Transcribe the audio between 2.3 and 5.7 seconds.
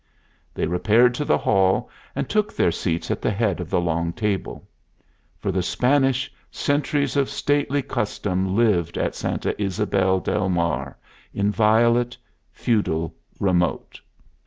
their seats at the head of the long table. For the